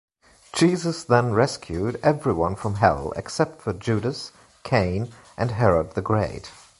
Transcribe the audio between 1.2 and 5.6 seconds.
rescues everyone from hell, except for Judas, Cain, and